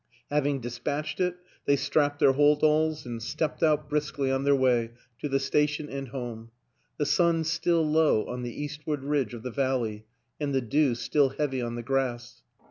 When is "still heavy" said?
10.95-11.61